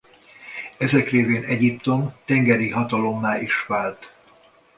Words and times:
Ezek 0.77 1.09
révén 1.09 1.43
Egyiptom 1.43 2.13
tengeri 2.25 2.69
hatalommá 2.69 3.37
is 3.37 3.65
vált. 3.67 4.13